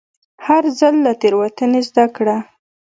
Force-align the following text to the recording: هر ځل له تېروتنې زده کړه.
هر 0.45 0.63
ځل 0.79 0.95
له 1.05 1.11
تېروتنې 1.21 1.81
زده 1.89 2.05
کړه. 2.15 2.37